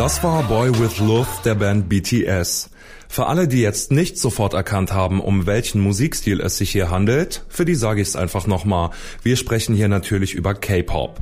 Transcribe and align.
Das 0.00 0.24
war 0.24 0.42
Boy 0.44 0.70
with 0.78 0.98
Love 0.98 1.28
der 1.44 1.54
Band 1.56 1.90
BTS. 1.90 2.70
Für 3.06 3.26
alle, 3.26 3.46
die 3.46 3.60
jetzt 3.60 3.92
nicht 3.92 4.16
sofort 4.16 4.54
erkannt 4.54 4.94
haben, 4.94 5.20
um 5.20 5.44
welchen 5.44 5.82
Musikstil 5.82 6.40
es 6.40 6.56
sich 6.56 6.70
hier 6.70 6.88
handelt, 6.88 7.44
für 7.50 7.66
die 7.66 7.74
sage 7.74 8.00
ich 8.00 8.08
es 8.08 8.16
einfach 8.16 8.46
nochmal. 8.46 8.92
Wir 9.22 9.36
sprechen 9.36 9.74
hier 9.74 9.88
natürlich 9.88 10.32
über 10.32 10.54
K-Pop. 10.54 11.20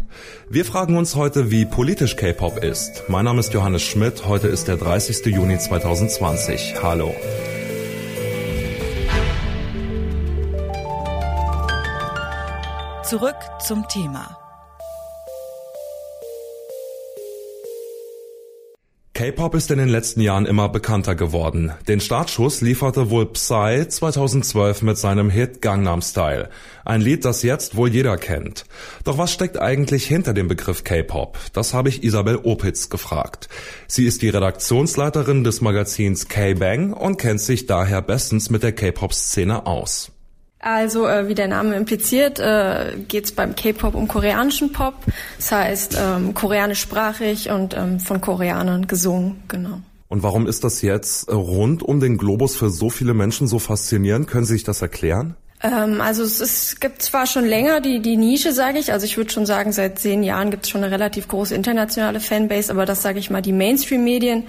Wir 0.48 0.64
fragen 0.64 0.96
uns 0.96 1.16
heute, 1.16 1.50
wie 1.50 1.64
politisch 1.64 2.14
K-Pop 2.14 2.62
ist. 2.62 3.02
Mein 3.08 3.24
Name 3.24 3.40
ist 3.40 3.52
Johannes 3.52 3.82
Schmidt, 3.82 4.28
heute 4.28 4.46
ist 4.46 4.68
der 4.68 4.76
30. 4.76 5.26
Juni 5.26 5.58
2020. 5.58 6.76
Hallo. 6.80 7.16
Zurück 13.02 13.34
zum 13.66 13.88
Thema. 13.88 14.37
K-Pop 19.18 19.56
ist 19.56 19.72
in 19.72 19.78
den 19.78 19.88
letzten 19.88 20.20
Jahren 20.20 20.46
immer 20.46 20.68
bekannter 20.68 21.16
geworden. 21.16 21.72
Den 21.88 21.98
Startschuss 21.98 22.60
lieferte 22.60 23.10
wohl 23.10 23.26
Psy 23.26 23.88
2012 23.88 24.82
mit 24.82 24.96
seinem 24.96 25.28
Hit 25.28 25.60
Gangnam 25.60 26.02
Style. 26.02 26.50
Ein 26.84 27.00
Lied, 27.00 27.24
das 27.24 27.42
jetzt 27.42 27.74
wohl 27.74 27.88
jeder 27.88 28.16
kennt. 28.16 28.64
Doch 29.02 29.18
was 29.18 29.32
steckt 29.32 29.58
eigentlich 29.58 30.06
hinter 30.06 30.34
dem 30.34 30.46
Begriff 30.46 30.84
K-Pop? 30.84 31.36
Das 31.52 31.74
habe 31.74 31.88
ich 31.88 32.04
Isabel 32.04 32.36
Opitz 32.44 32.90
gefragt. 32.90 33.48
Sie 33.88 34.06
ist 34.06 34.22
die 34.22 34.28
Redaktionsleiterin 34.28 35.42
des 35.42 35.62
Magazins 35.62 36.28
K-Bang 36.28 36.92
und 36.92 37.16
kennt 37.16 37.40
sich 37.40 37.66
daher 37.66 38.02
bestens 38.02 38.50
mit 38.50 38.62
der 38.62 38.70
K-Pop-Szene 38.70 39.66
aus. 39.66 40.12
Also 40.60 41.06
äh, 41.06 41.28
wie 41.28 41.34
der 41.34 41.48
Name 41.48 41.76
impliziert, 41.76 42.40
äh, 42.40 42.96
geht 43.06 43.26
es 43.26 43.32
beim 43.32 43.54
K-Pop 43.54 43.94
um 43.94 44.08
koreanischen 44.08 44.72
Pop. 44.72 44.94
Das 45.36 45.52
heißt 45.52 45.98
ähm, 46.00 46.34
koreanischsprachig 46.34 47.50
und 47.50 47.76
ähm, 47.76 48.00
von 48.00 48.20
Koreanern 48.20 48.86
gesungen, 48.86 49.42
genau. 49.46 49.80
Und 50.08 50.22
warum 50.22 50.46
ist 50.46 50.64
das 50.64 50.82
jetzt 50.82 51.28
äh, 51.28 51.32
rund 51.32 51.82
um 51.82 52.00
den 52.00 52.16
Globus 52.16 52.56
für 52.56 52.70
so 52.70 52.90
viele 52.90 53.14
Menschen 53.14 53.46
so 53.46 53.58
faszinierend? 53.58 54.26
Können 54.26 54.46
Sie 54.46 54.54
sich 54.54 54.64
das 54.64 54.82
erklären? 54.82 55.36
Ähm, 55.62 56.00
also 56.00 56.22
es, 56.22 56.40
es 56.40 56.80
gibt 56.80 57.02
zwar 57.02 57.26
schon 57.26 57.44
länger 57.44 57.80
die, 57.80 58.00
die 58.00 58.16
Nische, 58.16 58.52
sage 58.52 58.78
ich. 58.78 58.92
Also 58.92 59.06
ich 59.06 59.16
würde 59.16 59.30
schon 59.30 59.46
sagen, 59.46 59.72
seit 59.72 59.98
zehn 59.98 60.22
Jahren 60.22 60.50
gibt 60.50 60.64
es 60.64 60.70
schon 60.70 60.82
eine 60.82 60.92
relativ 60.92 61.28
große 61.28 61.54
internationale 61.54 62.20
Fanbase, 62.20 62.72
aber 62.72 62.86
das 62.86 63.02
sage 63.02 63.18
ich 63.18 63.30
mal, 63.30 63.42
die 63.42 63.52
Mainstream-Medien 63.52 64.44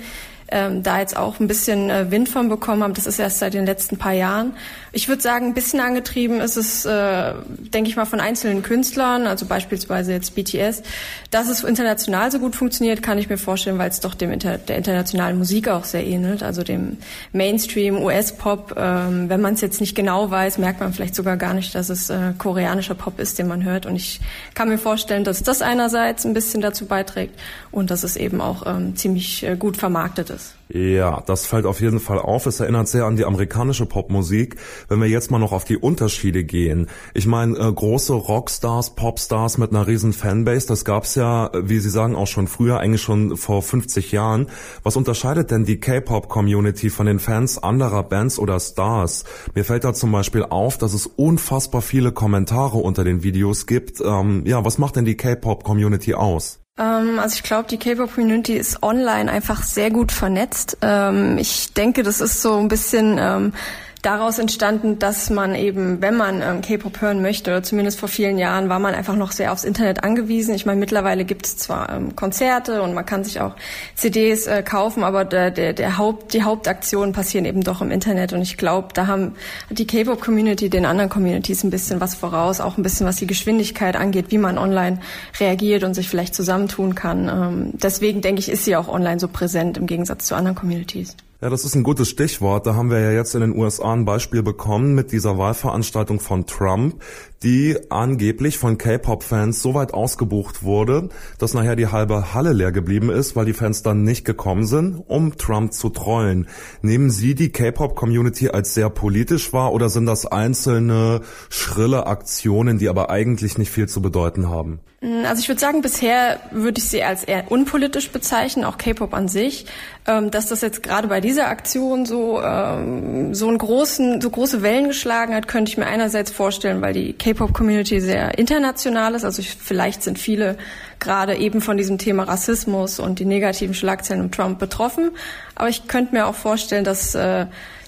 ähm, 0.52 0.83
da 0.83 1.00
jetzt 1.00 1.16
auch 1.16 1.39
ein 1.39 1.47
bisschen 1.47 1.89
äh, 1.89 2.11
Wind 2.11 2.30
von 2.30 2.50
bekommen 2.50 2.83
haben. 2.83 2.94
Das 2.94 3.05
ist 3.05 3.19
erst 3.19 3.39
seit 3.39 3.53
den 3.53 3.66
letzten 3.66 3.97
paar 3.97 4.14
Jahren. 4.14 4.53
Ich 4.91 5.08
würde 5.08 5.22
sagen, 5.22 5.47
ein 5.47 5.53
bisschen 5.53 5.80
angetrieben 5.80 6.41
ist 6.41 6.58
es, 6.58 6.86
äh, 6.86 7.33
denke 7.73 7.89
ich 7.89 7.95
mal, 7.95 8.06
von 8.06 8.19
einzelnen 8.19 8.64
Künstlern, 8.64 9.28
also 9.28 9.45
beispielsweise 9.45 10.14
jetzt 10.14 10.33
BTS. 10.33 10.81
Dass 11.30 11.47
es 11.47 11.64
international 11.64 12.31
so 12.31 12.39
gut 12.39 12.56
funktioniert, 12.56 13.03
kann 13.03 13.19
ich 13.19 13.30
mir 13.30 13.38
vorstellen, 13.38 13.78
weil 13.78 13.89
es 13.89 14.00
doch 14.00 14.16
dem 14.16 14.31
Inter 14.31 14.58
der 14.58 14.78
internationalen 14.78 15.38
Musik 15.38 15.67
auch 15.67 15.83
sehr 15.83 16.06
ähnelt, 16.06 16.41
also 16.41 16.63
dem 16.63 16.97
Mainstream, 17.34 18.02
US-Pop. 18.02 18.75
Ähm, 18.78 19.30
wenn 19.30 19.41
man 19.41 19.53
es 19.53 19.61
jetzt 19.61 19.80
nicht 19.80 19.95
genau 19.95 20.31
weiß, 20.31 20.58
merkt 20.58 20.80
man 20.80 20.91
vielleicht 20.94 21.16
sogar 21.16 21.38
gar 21.38 21.53
nicht, 21.53 21.75
dass 21.75 21.89
es 21.89 22.09
äh, 22.09 22.34
koreanischer 22.38 22.95
Pop 22.95 23.19
ist, 23.19 23.38
den 23.38 23.47
man 23.47 23.63
hört. 23.63 23.86
Und 23.86 23.95
ich 23.95 24.19
kann 24.56 24.69
mir 24.69 24.80
vorstellen, 24.80 25.23
dass 25.23 25.44
das 25.44 25.61
einerseits 25.61 26.25
ein 26.25 26.34
bisschen 26.34 26.61
dazu 26.61 26.88
beiträgt 26.88 27.39
und 27.72 27.91
dass 27.91 28.03
es 28.03 28.16
eben 28.16 28.41
auch 28.41 28.66
ähm, 28.66 28.95
ziemlich 28.95 29.44
äh, 29.44 29.56
gut 29.56 29.78
vermarktet 29.78 30.31
ist. 30.31 30.39
Ja, 30.72 31.23
das 31.26 31.48
fällt 31.48 31.66
auf 31.66 31.82
jeden 31.82 32.00
Fall 32.00 32.20
auf. 32.20 32.45
Es 32.45 32.59
erinnert 32.59 32.88
sehr 32.88 33.06
an 33.06 33.16
die 33.16 33.26
amerikanische 33.26 33.88
Popmusik. 33.88 34.56
Wenn 34.88 35.02
wir 35.02 35.08
jetzt 35.08 35.31
mal 35.31 35.40
noch 35.40 35.52
auf 35.52 35.64
die 35.64 35.78
Unterschiede 35.78 36.44
gehen. 36.44 36.88
Ich 37.16 37.26
meine, 37.26 37.58
äh, 37.58 37.72
große 37.72 38.14
Rockstars, 38.14 38.91
Popstars 38.91 39.58
mit 39.58 39.72
einer 39.72 39.88
riesen 39.88 40.13
Fanbase, 40.13 40.68
das 40.68 40.86
gab's 40.86 41.16
ja, 41.16 41.50
wie 41.56 41.80
Sie 41.80 41.90
sagen, 41.90 42.16
auch 42.16 42.28
schon 42.28 42.47
früher, 42.47 42.80
eigentlich 42.80 43.02
schon 43.02 43.36
vor 43.36 43.63
50 43.63 44.12
Jahren. 44.12 44.46
Was 44.84 44.96
unterscheidet 44.96 45.50
denn 45.50 45.66
die 45.66 45.80
K-Pop-Community 45.80 46.92
von 46.92 47.08
den 47.08 47.18
Fans 47.18 47.58
anderer 47.58 48.03
Bands 48.03 48.38
oder 48.38 48.59
Stars? 48.59 49.24
Mir 49.56 49.66
fällt 49.66 49.84
da 49.84 49.96
zum 49.96 50.12
Beispiel 50.12 50.44
auf, 50.44 50.78
dass 50.78 50.94
es 50.94 51.08
unfassbar 51.08 51.81
viele 51.81 52.12
Kommentare 52.12 52.78
unter 52.78 53.03
den 53.03 53.24
Videos 53.24 53.66
gibt. 53.66 54.02
Ähm, 54.02 54.44
ja, 54.46 54.63
was 54.63 54.78
macht 54.78 54.97
denn 54.97 55.06
die 55.06 55.18
K-Pop-Community 55.18 56.13
aus? 56.13 56.59
Ähm, 56.79 57.19
also 57.19 57.35
ich 57.35 57.44
glaube, 57.44 57.67
die 57.69 57.78
K-Pop-Community 57.78 58.53
ist 58.53 58.81
online 58.81 59.29
einfach 59.29 59.63
sehr 59.63 59.91
gut 59.91 60.12
vernetzt. 60.12 60.78
Ähm, 60.81 61.38
ich 61.38 61.73
denke, 61.73 62.03
das 62.03 62.22
ist 62.22 62.41
so 62.41 62.57
ein 62.57 62.69
bisschen 62.69 63.17
ähm, 63.19 63.53
daraus 64.02 64.40
entstanden, 64.40 64.98
dass 65.00 65.30
man 65.30 65.56
eben, 65.56 66.02
wenn 66.02 66.16
man 66.16 66.42
ähm, 66.42 66.62
K-Pop 66.62 67.02
hören 67.02 67.22
möchte, 67.22 67.52
oder 67.52 67.64
zumindest 67.64 68.00
vor 68.00 68.08
vielen 68.08 68.38
Jahren, 68.38 68.70
war 68.70 68.80
man 68.80 68.96
einfach 68.96 69.16
noch 69.16 69.32
sehr 69.32 69.52
aufs 69.52 69.66
Internet 69.66 70.04
angewiesen. 70.04 70.56
Ich 70.56 70.66
meine, 70.66 70.80
mittlerweile 70.80 71.26
gibt 71.26 71.46
es 71.46 71.58
zwar 71.58 71.90
ähm, 71.90 72.16
Konzerte 72.16 72.82
und 72.82 72.94
man 72.94 73.06
kann 73.06 73.24
sich 73.24 73.42
auch 73.42 73.56
CDs 73.96 74.48
äh, 74.48 74.64
kaufen, 74.64 75.04
aber 75.04 75.26
der, 75.26 75.52
der, 75.52 75.74
der 75.74 75.98
Haupt, 75.98 76.34
die 76.34 76.44
Hauptaktionen 76.44 77.14
passieren 77.14 77.46
eben 77.46 77.64
doch 77.64 77.82
im 77.82 77.92
Internet. 77.92 78.32
Und 78.32 78.42
ich 78.42 78.58
glaube, 78.58 78.90
da 78.94 79.08
haben 79.08 79.36
die 79.70 79.86
K-Pop-Community 79.86 80.70
den 80.70 80.86
anderen 80.86 81.10
Communities 81.10 81.64
ein 81.64 81.70
bisschen 81.70 82.00
was 82.00 82.16
voraus, 82.16 82.62
auch 82.62 82.78
ein 82.78 82.84
bisschen 82.84 83.06
was 83.06 83.18
die 83.18 83.28
Geschwindigkeit 83.28 83.98
angeht, 83.98 84.28
wie 84.30 84.38
man 84.38 84.58
online 84.58 85.00
reagiert 85.40 85.84
und 85.84 85.94
sich 85.94 86.08
vielleicht 86.08 86.36
zusammentun 86.36 86.96
kann. 86.96 87.28
Ähm, 87.28 87.70
deswegen 87.74 88.22
denke 88.22 88.40
ich, 88.40 88.50
ist 88.50 88.64
sie 88.64 88.78
auch 88.78 88.88
online 88.88 89.20
so 89.20 89.28
präsent 89.28 89.78
im 89.78 89.88
Gegensatz 89.88 90.26
zu 90.26 90.36
anderen 90.36 90.56
Communities. 90.56 91.16
Ja, 91.41 91.50
das 91.50 91.63
ist 91.63 91.73
ein 91.73 91.83
gutes 91.83 92.09
Stichwort. 92.09 92.67
Da 92.67 92.75
haben 92.75 92.91
wir 92.91 93.00
ja 93.00 93.13
jetzt 93.13 93.33
in 93.33 93.39
den 93.39 93.57
USA 93.57 93.94
ein 93.94 94.03
Beispiel 94.03 94.44
bekommen 94.44 94.94
mit 94.94 95.13
dieser 95.13 95.38
Wahlveranstaltung 95.38 96.19
von 96.19 96.45
Trump, 96.45 97.01
die 97.44 97.77
angeblich 97.89 98.57
von 98.57 98.77
K-Pop-Fans 98.77 99.61
so 99.61 99.73
weit 99.73 99.94
ausgebucht 99.94 100.63
wurde, 100.63 101.07
dass 101.38 101.53
nachher 101.53 101.77
die 101.77 101.88
halbe 101.88 102.33
Halle 102.33 102.51
leer 102.51 102.73
geblieben 102.73 103.09
ist, 103.09 103.38
weil 103.38 103.45
die 103.45 103.53
Fans 103.53 103.83
dann 103.83 104.03
nicht 104.03 104.25
gekommen 104.25 104.66
sind, 104.66 105.01
um 105.07 105.38
Trump 105.38 105.72
zu 105.72 105.88
trollen. 105.88 106.50
Nehmen 106.81 107.09
Sie 107.09 107.35
die 107.35 107.53
K-Pop-Community 107.53 108.50
als 108.50 108.73
sehr 108.73 108.89
politisch 108.89 109.53
wahr 109.53 109.71
oder 109.71 109.88
sind 109.88 110.07
das 110.07 110.25
einzelne 110.25 111.21
schrille 111.47 112.06
Aktionen, 112.07 112.79
die 112.79 112.89
aber 112.89 113.09
eigentlich 113.09 113.57
nicht 113.57 113.71
viel 113.71 113.88
zu 113.88 114.01
bedeuten 114.01 114.50
haben? 114.50 114.81
Mm, 115.00 115.23
also 115.25 115.41
ich 115.41 115.47
würde 115.47 115.61
sagen, 115.61 115.81
bisher 115.81 116.41
würde 116.51 116.79
ich 116.79 116.89
sie 116.89 117.01
als 117.01 117.23
eher 117.23 117.50
unpolitisch 117.50 118.09
bezeichnen, 118.09 118.66
auch 118.66 118.77
K-Pop 118.77 119.13
an 119.13 119.29
sich. 119.29 119.66
Ähm, 120.09 120.31
dass 120.31 120.47
das 120.47 120.61
jetzt 120.61 120.81
gerade 120.81 121.07
bei 121.07 121.21
dieser 121.29 121.47
Aktion 121.47 122.07
so 122.07 122.41
ähm, 122.41 123.35
so 123.35 123.47
einen 123.47 123.59
großen, 123.59 124.19
so 124.19 124.31
große 124.31 124.63
Wellen 124.63 124.88
geschlagen 124.88 125.35
hat, 125.35 125.47
könnte 125.47 125.69
ich 125.69 125.78
mir 125.78 125.85
einerseits 125.85 126.31
vorstellen, 126.31 126.81
weil 126.81 126.94
die 126.94 127.13
K-Pop-Community 127.13 128.01
sehr 128.01 128.40
international 128.40 129.13
ist. 129.13 129.23
Also 129.23 129.41
ich, 129.41 129.51
vielleicht 129.56 130.01
sind 130.01 130.18
viele 130.18 130.57
gerade 131.00 131.35
eben 131.35 131.62
von 131.62 131.78
diesem 131.78 132.00
Thema 132.00 132.23
Rassismus 132.23 133.00
und 133.00 133.19
die 133.19 133.25
negativen 133.25 133.75
Schlagzeilen 133.75 134.23
um 134.23 134.31
Trump 134.31 134.57
betroffen. 134.57 135.12
Aber 135.53 135.69
ich 135.69 135.88
könnte 135.88 136.16
mir 136.16 136.25
auch 136.25 136.34
vorstellen, 136.34 136.84
dass 136.84 137.13
äh, 137.13 137.45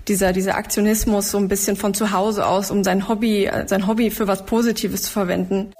dieser, 0.07 0.34
dieser 0.34 0.56
Aktionismus 0.56 1.31
so 1.31 1.40
ein 1.40 1.47
bisschen 1.47 1.75
von 1.75 1.96
zu 1.96 2.12
Hause 2.12 2.46
aus, 2.46 2.69
um 2.69 2.84
sein 2.84 3.07
Hobby, 3.07 3.46
äh, 3.46 3.68
sein 3.68 3.88
Hobby 3.88 4.12
für 4.12 4.28
was 4.28 4.46
Positives 4.46 5.01
zu 5.01 5.12
verwenden, 5.12 5.74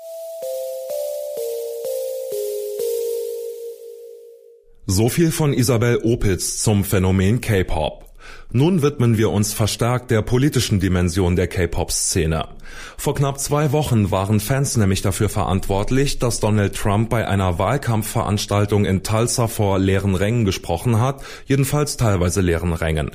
So 4.94 5.08
viel 5.08 5.32
von 5.32 5.54
Isabel 5.54 6.02
Opitz 6.04 6.62
zum 6.62 6.84
Phänomen 6.84 7.40
K-Pop. 7.40 8.14
Nun 8.52 8.82
widmen 8.82 9.18
wir 9.18 9.30
uns 9.30 9.54
verstärkt 9.54 10.12
der 10.12 10.22
politischen 10.22 10.82
Dimension 10.82 11.38
der 11.38 11.48
K-Pop-Szene. 11.48 12.50
Vor 12.98 13.16
knapp 13.16 13.40
zwei 13.40 13.72
Wochen 13.72 14.12
waren 14.12 14.42
Fans 14.42 14.76
nämlich 14.76 15.02
dafür 15.02 15.30
verantwortlich, 15.30 16.20
dass 16.20 16.42
Donald 16.42 16.76
Trump 16.76 17.10
bei 17.10 17.26
einer 17.26 17.58
Wahlkampfveranstaltung 17.58 18.84
in 18.84 19.02
Tulsa 19.02 19.48
vor 19.48 19.80
leeren 19.80 20.16
Rängen 20.16 20.44
gesprochen 20.44 21.00
hat, 21.00 21.22
jedenfalls 21.46 21.96
teilweise 21.96 22.42
leeren 22.42 22.74
Rängen. 22.74 23.12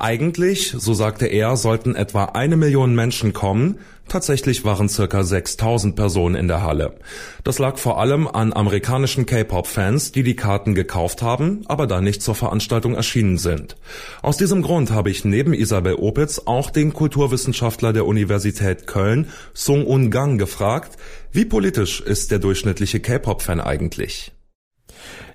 Eigentlich, 0.00 0.76
so 0.78 0.94
sagte 0.94 1.26
er, 1.26 1.56
sollten 1.56 1.96
etwa 1.96 2.26
eine 2.26 2.56
Million 2.56 2.94
Menschen 2.94 3.32
kommen, 3.32 3.80
tatsächlich 4.06 4.64
waren 4.64 4.88
circa 4.88 5.24
6000 5.24 5.96
Personen 5.96 6.36
in 6.36 6.46
der 6.46 6.62
Halle. 6.62 6.94
Das 7.42 7.58
lag 7.58 7.78
vor 7.78 7.98
allem 7.98 8.28
an 8.28 8.52
amerikanischen 8.52 9.26
K-Pop-Fans, 9.26 10.12
die 10.12 10.22
die 10.22 10.36
Karten 10.36 10.76
gekauft 10.76 11.20
haben, 11.20 11.62
aber 11.66 11.88
dann 11.88 12.04
nicht 12.04 12.22
zur 12.22 12.36
Veranstaltung 12.36 12.94
erschienen 12.94 13.38
sind. 13.38 13.74
Aus 14.22 14.36
diesem 14.36 14.62
Grund 14.62 14.92
habe 14.92 15.10
ich 15.10 15.24
neben 15.24 15.52
Isabel 15.52 15.96
Opitz 15.96 16.42
auch 16.44 16.70
den 16.70 16.92
Kulturwissenschaftler 16.92 17.92
der 17.92 18.06
Universität 18.06 18.86
Köln, 18.86 19.26
Sung 19.52 19.84
Un 19.84 20.12
Gang, 20.12 20.38
gefragt, 20.38 20.96
wie 21.32 21.44
politisch 21.44 22.00
ist 22.00 22.30
der 22.30 22.38
durchschnittliche 22.38 23.00
K-Pop-Fan 23.00 23.60
eigentlich? 23.60 24.30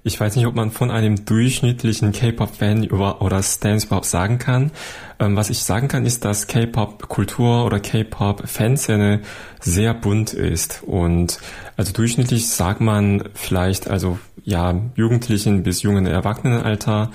Ich 0.06 0.20
weiß 0.20 0.36
nicht, 0.36 0.46
ob 0.48 0.56
man 0.56 0.72
von 0.72 0.92
einem 0.92 1.24
durchschnittlichen 1.24 2.12
K-Pop-Fan 2.12 2.90
oder 2.92 3.42
Stans 3.42 3.86
überhaupt 3.86 4.06
sagen 4.06 4.38
kann. 4.38 4.72
Ähm, 5.18 5.38
was 5.38 5.50
ich 5.50 5.60
sagen 5.60 5.88
kann, 5.88 6.06
ist, 6.06 6.26
dass 6.26 6.48
K-Pop-Kultur 6.48 7.66
oder 7.66 7.80
K-Pop-Fanszene 7.80 9.22
sehr 9.62 9.94
bunt 9.94 10.34
ist. 10.34 10.84
Und 10.84 11.40
also 11.78 11.94
durchschnittlich 11.94 12.50
sagt 12.50 12.82
man 12.82 13.30
vielleicht, 13.34 13.90
also 13.90 14.20
ja, 14.44 14.78
Jugendlichen 14.96 15.64
bis 15.64 15.84
jungen 15.84 16.06
Erwachsenenalter 16.06 17.10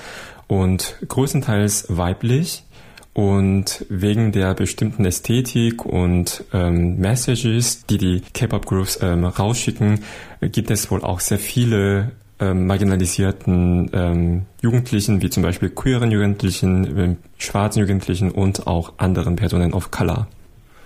und 0.46 0.96
größtenteils 1.06 1.87
weiblich. 1.90 2.64
Und 3.12 3.85
wegen 3.90 4.32
der 4.32 4.55
bestimmten 4.55 5.05
Ästhetik 5.05 5.85
und 5.85 6.44
ähm, 6.55 6.96
Messages, 6.96 7.85
die 7.85 7.99
die 7.99 8.23
K-Pop-Groups 8.32 9.00
ähm, 9.02 9.26
rausschicken, 9.26 10.05
gibt 10.40 10.70
es 10.70 10.90
wohl 10.90 11.02
auch 11.02 11.20
sehr 11.20 11.38
viele 11.38 12.12
ähm, 12.40 12.67
marginalisierten 12.67 13.90
ähm, 13.93 14.43
Jugendlichen, 14.61 15.23
wie 15.23 15.31
zum 15.31 15.43
Beispiel 15.43 15.70
queeren 15.70 16.11
Jugendlichen, 16.11 16.96
äh, 16.96 17.17
schwarzen 17.38 17.81
Jugendlichen 17.81 18.31
und 18.31 18.67
auch 18.67 18.94
anderen 18.99 19.37
Personen 19.37 19.73
of 19.73 19.90
Color. 19.90 20.29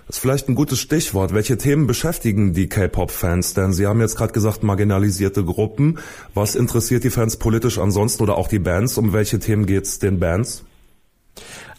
Das 0.07 0.17
ist 0.17 0.21
vielleicht 0.21 0.49
ein 0.49 0.55
gutes 0.55 0.79
Stichwort. 0.79 1.33
Welche 1.33 1.57
Themen 1.57 1.87
beschäftigen 1.87 2.53
die 2.53 2.67
K-Pop-Fans? 2.67 3.53
Denn 3.53 3.71
Sie 3.71 3.87
haben 3.87 4.01
jetzt 4.01 4.17
gerade 4.17 4.33
gesagt, 4.33 4.61
marginalisierte 4.61 5.45
Gruppen. 5.45 5.97
Was 6.33 6.55
interessiert 6.55 7.03
die 7.05 7.09
Fans 7.09 7.37
politisch 7.37 7.79
ansonsten 7.79 8.23
oder 8.23 8.37
auch 8.37 8.49
die 8.49 8.59
Bands? 8.59 8.97
Um 8.97 9.13
welche 9.13 9.39
Themen 9.39 9.65
geht's 9.65 9.99
den 9.99 10.19
Bands? 10.19 10.65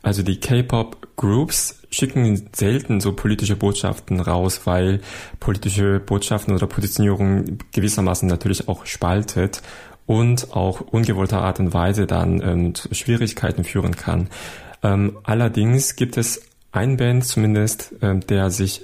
Also 0.04 0.22
die 0.22 0.38
K-Pop-Groups 0.38 1.80
schicken 1.90 2.50
selten 2.54 3.00
so 3.00 3.14
politische 3.14 3.56
Botschaften 3.56 4.20
raus, 4.20 4.60
weil 4.64 5.00
politische 5.40 5.98
Botschaften 5.98 6.54
oder 6.54 6.66
Positionierung 6.66 7.58
gewissermaßen 7.72 8.28
natürlich 8.28 8.68
auch 8.68 8.84
spaltet 8.84 9.62
und 10.04 10.52
auch 10.52 10.82
ungewollter 10.82 11.40
Art 11.40 11.58
und 11.58 11.72
Weise 11.72 12.06
dann 12.06 12.42
ähm, 12.42 12.74
zu 12.74 12.94
Schwierigkeiten 12.94 13.64
führen 13.64 13.96
kann. 13.96 14.28
Ähm, 14.82 15.16
allerdings 15.22 15.96
gibt 15.96 16.18
es 16.18 16.42
ein 16.70 16.98
Band 16.98 17.24
zumindest, 17.24 17.94
ähm, 18.02 18.20
der 18.20 18.50
sich 18.50 18.82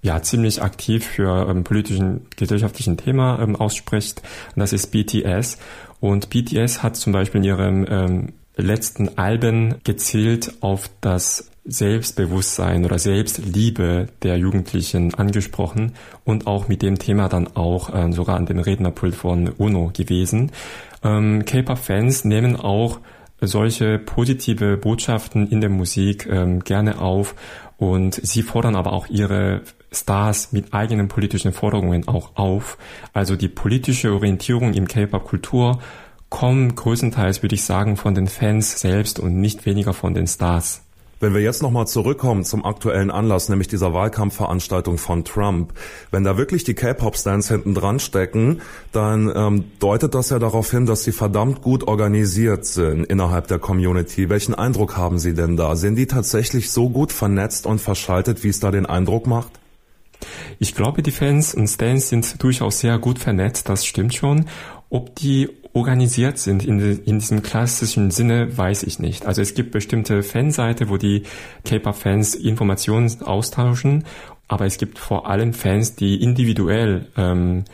ja 0.00 0.22
ziemlich 0.22 0.62
aktiv 0.62 1.04
für 1.04 1.46
ähm, 1.46 1.64
politischen, 1.64 2.26
gesellschaftlichen 2.36 2.96
Thema 2.96 3.38
ähm, 3.38 3.54
ausspricht. 3.54 4.22
Und 4.54 4.60
das 4.60 4.72
ist 4.72 4.92
BTS. 4.92 5.58
Und 6.00 6.30
BTS 6.30 6.82
hat 6.82 6.96
zum 6.96 7.12
Beispiel 7.12 7.40
in 7.40 7.44
ihrem 7.44 7.86
ähm, 7.86 8.32
letzten 8.56 9.18
Alben 9.18 9.76
gezielt 9.84 10.54
auf 10.60 10.90
das 11.00 11.50
Selbstbewusstsein 11.64 12.84
oder 12.84 12.98
Selbstliebe 12.98 14.08
der 14.22 14.36
Jugendlichen 14.36 15.14
angesprochen 15.14 15.94
und 16.24 16.46
auch 16.46 16.68
mit 16.68 16.82
dem 16.82 16.98
Thema 16.98 17.28
dann 17.28 17.56
auch 17.56 17.94
äh, 17.94 18.12
sogar 18.12 18.36
an 18.36 18.46
dem 18.46 18.58
Rednerpult 18.58 19.14
von 19.14 19.48
UNO 19.48 19.90
gewesen. 19.96 20.52
Ähm, 21.02 21.44
K-Pop-Fans 21.46 22.24
nehmen 22.24 22.56
auch 22.56 23.00
solche 23.40 23.98
positive 23.98 24.76
Botschaften 24.76 25.48
in 25.48 25.60
der 25.60 25.70
Musik 25.70 26.26
ähm, 26.30 26.60
gerne 26.60 27.00
auf 27.00 27.34
und 27.78 28.14
sie 28.14 28.42
fordern 28.42 28.76
aber 28.76 28.92
auch 28.92 29.08
ihre 29.08 29.62
Stars 29.90 30.52
mit 30.52 30.74
eigenen 30.74 31.08
politischen 31.08 31.52
Forderungen 31.52 32.08
auch 32.08 32.36
auf. 32.36 32.78
Also 33.12 33.36
die 33.36 33.48
politische 33.48 34.12
Orientierung 34.12 34.74
im 34.74 34.86
K-Pop-Kultur 34.86 35.80
kommen 36.34 36.74
größtenteils, 36.74 37.44
würde 37.44 37.54
ich 37.54 37.62
sagen, 37.62 37.96
von 37.96 38.16
den 38.16 38.26
Fans 38.26 38.80
selbst 38.80 39.20
und 39.20 39.40
nicht 39.40 39.66
weniger 39.66 39.94
von 39.94 40.14
den 40.14 40.26
Stars. 40.26 40.80
Wenn 41.20 41.32
wir 41.32 41.40
jetzt 41.40 41.62
nochmal 41.62 41.86
zurückkommen 41.86 42.42
zum 42.42 42.64
aktuellen 42.64 43.12
Anlass, 43.12 43.48
nämlich 43.48 43.68
dieser 43.68 43.94
Wahlkampfveranstaltung 43.94 44.98
von 44.98 45.22
Trump, 45.24 45.72
wenn 46.10 46.24
da 46.24 46.36
wirklich 46.36 46.64
die 46.64 46.74
K-Pop-Stands 46.74 47.46
hinten 47.46 47.72
dran 47.74 48.00
stecken, 48.00 48.62
dann 48.90 49.32
ähm, 49.32 49.64
deutet 49.78 50.12
das 50.16 50.30
ja 50.30 50.40
darauf 50.40 50.72
hin, 50.72 50.86
dass 50.86 51.04
sie 51.04 51.12
verdammt 51.12 51.62
gut 51.62 51.86
organisiert 51.86 52.66
sind 52.66 53.04
innerhalb 53.04 53.46
der 53.46 53.60
Community. 53.60 54.28
Welchen 54.28 54.56
Eindruck 54.56 54.96
haben 54.96 55.20
Sie 55.20 55.34
denn 55.34 55.56
da? 55.56 55.76
Sind 55.76 55.94
die 55.94 56.08
tatsächlich 56.08 56.72
so 56.72 56.90
gut 56.90 57.12
vernetzt 57.12 57.64
und 57.64 57.80
verschaltet, 57.80 58.42
wie 58.42 58.48
es 58.48 58.58
da 58.58 58.72
den 58.72 58.86
Eindruck 58.86 59.28
macht? 59.28 59.52
Ich 60.58 60.74
glaube, 60.74 61.02
die 61.02 61.10
Fans 61.10 61.54
und 61.54 61.68
Stands 61.68 62.08
sind 62.08 62.42
durchaus 62.42 62.80
sehr 62.80 62.98
gut 62.98 63.18
vernetzt, 63.18 63.68
das 63.68 63.84
stimmt 63.84 64.14
schon. 64.14 64.46
Ob 64.90 65.14
die 65.16 65.48
organisiert 65.72 66.38
sind 66.38 66.64
in, 66.64 66.78
in 67.04 67.18
diesem 67.18 67.42
klassischen 67.42 68.12
Sinne, 68.12 68.56
weiß 68.56 68.84
ich 68.84 69.00
nicht. 69.00 69.26
Also 69.26 69.42
es 69.42 69.54
gibt 69.54 69.72
bestimmte 69.72 70.22
Fanseite, 70.22 70.88
wo 70.88 70.96
die 70.96 71.24
K-Pop-Fans 71.64 72.36
Informationen 72.36 73.10
austauschen, 73.22 74.04
aber 74.46 74.66
es 74.66 74.78
gibt 74.78 74.98
vor 74.98 75.28
allem 75.28 75.52
Fans, 75.52 75.96
die 75.96 76.22
individuell 76.22 77.08
ähm, 77.16 77.64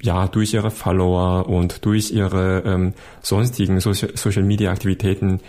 ja 0.00 0.26
durch 0.26 0.54
ihre 0.54 0.70
Follower 0.70 1.48
und 1.48 1.84
durch 1.84 2.10
ihre 2.12 2.62
ähm, 2.64 2.94
sonstigen 3.20 3.78
Social 3.80 4.42
Media 4.42 4.70
Aktivitäten 4.70 5.40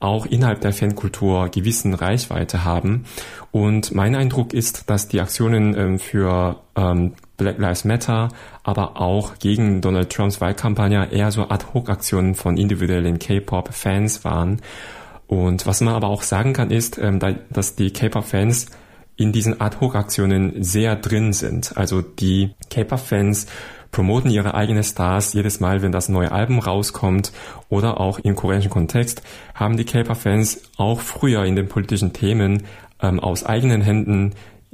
auch 0.00 0.26
innerhalb 0.26 0.62
der 0.62 0.72
Fankultur 0.72 1.48
gewissen 1.50 1.94
Reichweite 1.94 2.64
haben. 2.64 3.04
Und 3.52 3.94
mein 3.94 4.14
Eindruck 4.14 4.54
ist, 4.54 4.88
dass 4.88 5.08
die 5.08 5.20
Aktionen 5.20 5.76
ähm, 5.76 5.98
für 5.98 6.60
ähm, 6.74 7.12
Black 7.36 7.58
Lives 7.58 7.84
Matter, 7.84 8.28
aber 8.64 9.00
auch 9.00 9.38
gegen 9.38 9.80
Donald 9.80 10.10
Trumps 10.10 10.40
Wahlkampagne 10.40 11.10
eher 11.12 11.30
so 11.30 11.48
Ad-Hoc-Aktionen 11.48 12.34
von 12.34 12.56
individuellen 12.56 13.18
K-Pop-Fans 13.18 14.24
waren. 14.24 14.60
Und 15.26 15.66
was 15.66 15.80
man 15.80 15.94
aber 15.94 16.08
auch 16.08 16.22
sagen 16.22 16.54
kann, 16.54 16.70
ist, 16.70 16.98
ähm, 16.98 17.20
dass 17.50 17.76
die 17.76 17.92
K-Pop-Fans 17.92 18.66
in 19.20 19.32
diesen 19.32 19.60
Ad-Hoc-Aktionen 19.60 20.64
sehr 20.64 20.96
drin 20.96 21.34
sind. 21.34 21.76
Also 21.76 22.00
die 22.00 22.54
K-Pop-Fans 22.70 23.46
promoten 23.90 24.30
ihre 24.30 24.54
eigenen 24.54 24.82
Stars 24.82 25.34
jedes 25.34 25.60
Mal, 25.60 25.82
wenn 25.82 25.92
das 25.92 26.08
neue 26.08 26.32
Album 26.32 26.58
rauskommt 26.58 27.30
oder 27.68 28.00
auch 28.00 28.18
im 28.18 28.34
koreanischen 28.34 28.70
Kontext 28.70 29.22
haben 29.54 29.76
die 29.76 29.84
K-Pop-Fans 29.84 30.62
auch 30.78 31.00
früher 31.00 31.44
in 31.44 31.54
den 31.54 31.68
politischen 31.68 32.14
Themen 32.14 32.62
ähm, 33.02 33.20
aus 33.20 33.44
eigenen 33.44 33.82
Händen 33.82 34.32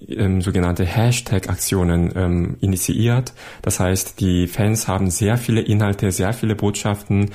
ähm, 0.09 0.41
sogenannte 0.41 0.85
Hashtag-Aktionen 0.85 2.13
ähm, 2.15 2.57
initiiert. 2.61 3.33
Das 3.63 3.81
heißt, 3.81 4.21
die 4.21 4.47
Fans 4.47 4.87
haben 4.87 5.11
sehr 5.11 5.39
viele 5.39 5.63
Inhalte, 5.63 6.13
sehr 6.13 6.33
viele 6.33 6.55
Botschaften 6.55 7.31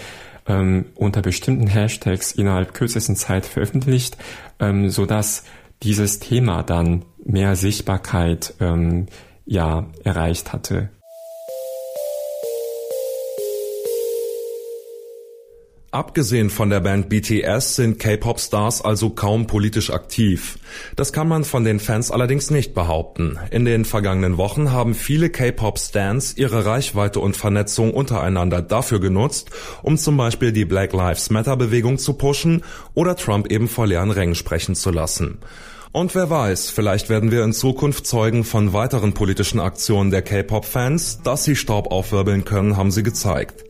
ähm, 0.48 0.86
unter 0.96 1.22
bestimmten 1.22 1.68
Hashtags 1.68 2.32
innerhalb 2.32 2.74
kürzesten 2.74 3.18
Zeit 3.18 3.46
veröffentlicht, 3.46 4.18
ähm, 4.62 4.90
so 4.90 5.06
dass 5.06 5.44
dieses 5.84 6.20
Thema 6.20 6.64
dann 6.64 7.06
mehr 7.24 7.56
Sichtbarkeit 7.56 8.54
ähm, 8.60 9.08
ja 9.46 9.88
erreicht 10.04 10.54
hatte. 10.54 10.90
Abgesehen 15.94 16.50
von 16.50 16.70
der 16.70 16.80
Band 16.80 17.10
BTS 17.10 17.76
sind 17.76 18.00
K-Pop-Stars 18.00 18.82
also 18.82 19.10
kaum 19.10 19.46
politisch 19.46 19.90
aktiv. 19.90 20.58
Das 20.96 21.12
kann 21.12 21.28
man 21.28 21.44
von 21.44 21.66
den 21.66 21.82
Fans 21.82 22.12
allerdings 22.12 22.50
nicht 22.50 22.74
behaupten. 22.74 23.38
In 23.52 23.66
den 23.66 23.84
vergangenen 23.84 24.38
Wochen 24.38 24.72
haben 24.72 24.94
viele 24.94 25.30
K-Pop-Stans 25.30 26.38
ihre 26.38 26.66
Reichweite 26.66 27.20
und 27.20 27.36
Vernetzung 27.36 27.94
untereinander 27.94 28.62
dafür 28.62 29.02
genutzt, 29.02 29.50
um 29.84 29.98
zum 29.98 30.16
Beispiel 30.16 30.54
die 30.54 30.64
Black 30.64 30.94
Lives 30.94 31.30
Matter-Bewegung 31.30 31.98
zu 31.98 32.14
pushen 32.14 32.64
oder 32.94 33.18
Trump 33.18 33.52
eben 33.52 33.68
vor 33.68 33.86
leeren 33.86 34.12
Rängen 34.12 34.36
sprechen 34.36 34.76
zu 34.76 34.92
lassen. 34.92 35.40
Und 35.94 36.16
wer 36.16 36.30
weiß, 36.30 36.70
vielleicht 36.70 37.10
werden 37.10 37.32
wir 37.32 37.44
in 37.44 37.52
Zukunft 37.52 38.08
Zeugen 38.08 38.46
von 38.46 38.72
weiteren 38.72 39.14
politischen 39.14 39.60
Aktionen 39.60 40.10
der 40.10 40.22
K-Pop-Fans. 40.22 41.20
Dass 41.24 41.44
sie 41.44 41.58
Staub 41.58 41.92
aufwirbeln 41.92 42.46
können, 42.46 42.78
haben 42.78 42.92
sie 42.92 43.04
gezeigt. 43.04 43.66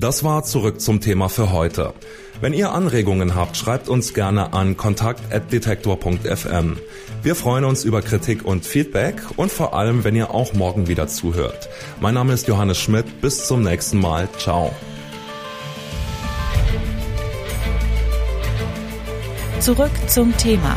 Das 0.00 0.24
war 0.24 0.42
zurück 0.42 0.80
zum 0.80 1.00
Thema 1.00 1.28
für 1.28 1.52
heute. 1.52 1.94
Wenn 2.40 2.54
ihr 2.54 2.72
Anregungen 2.72 3.36
habt, 3.36 3.56
schreibt 3.56 3.88
uns 3.88 4.14
gerne 4.14 4.52
an 4.52 4.76
kontakt.detektor.fm. 4.76 6.76
Wir 7.22 7.36
freuen 7.36 7.64
uns 7.64 7.84
über 7.84 8.02
Kritik 8.02 8.44
und 8.44 8.66
Feedback 8.66 9.22
und 9.36 9.52
vor 9.52 9.74
allem, 9.74 10.02
wenn 10.02 10.16
ihr 10.16 10.32
auch 10.32 10.54
morgen 10.54 10.88
wieder 10.88 11.06
zuhört. 11.06 11.68
Mein 12.00 12.14
Name 12.14 12.32
ist 12.32 12.48
Johannes 12.48 12.78
Schmidt. 12.78 13.20
Bis 13.20 13.46
zum 13.46 13.62
nächsten 13.62 14.00
Mal. 14.00 14.28
Ciao. 14.38 14.72
Zurück 19.60 19.92
zum 20.08 20.36
Thema 20.36 20.76